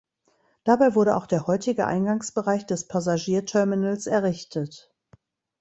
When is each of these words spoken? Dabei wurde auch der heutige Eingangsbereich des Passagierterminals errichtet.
Dabei 0.63 0.95
wurde 0.95 1.15
auch 1.15 1.27
der 1.27 1.45
heutige 1.45 1.85
Eingangsbereich 1.85 2.65
des 2.65 2.87
Passagierterminals 2.87 4.07
errichtet. 4.07 4.91